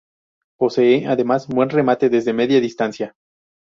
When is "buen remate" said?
1.47-2.09